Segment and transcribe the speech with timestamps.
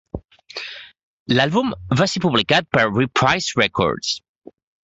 [1.35, 1.69] L'àlbum
[2.01, 4.19] va ser publicat per Reprise Records.